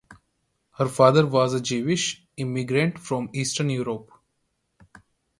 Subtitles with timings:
[0.79, 4.09] Her father was a Jewish immigrant from Eastern Europe.